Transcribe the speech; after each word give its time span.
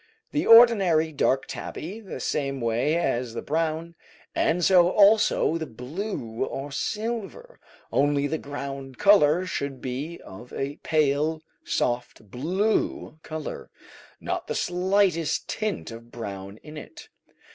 The 0.31 0.47
ordinary 0.47 1.11
dark 1.11 1.45
tabby 1.45 1.99
the 1.99 2.19
same 2.19 2.59
way 2.59 2.95
as 2.97 3.35
the 3.35 3.43
brown, 3.43 3.93
and 4.33 4.65
so 4.65 4.89
also 4.89 5.59
the 5.59 5.67
blue 5.67 6.43
or 6.43 6.71
silver, 6.71 7.59
only 7.91 8.25
the 8.25 8.39
ground 8.39 8.97
colour 8.97 9.45
should 9.45 9.79
be 9.79 10.19
of 10.25 10.51
a 10.53 10.77
pale, 10.77 11.43
soft, 11.63 12.31
blue 12.31 13.19
colour 13.21 13.69
not 14.19 14.47
the 14.47 14.55
slightest 14.55 15.47
tint 15.47 15.91
of 15.91 16.11
brown 16.11 16.57
in 16.63 16.77
it. 16.77 17.09